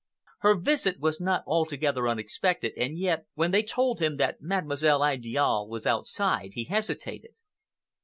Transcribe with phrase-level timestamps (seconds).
[0.39, 5.67] Her visit was not altogether unexpected, and yet, when they told him that Mademoiselle Idiale
[5.67, 7.35] was outside, he hesitated.